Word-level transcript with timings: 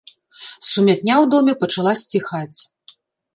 Сумятня 0.69 1.15
ў 1.23 1.25
доме 1.33 1.53
пачала 1.65 1.93
сціхаць. 2.01 2.57